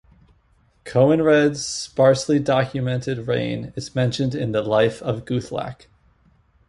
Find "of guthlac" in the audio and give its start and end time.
5.03-5.85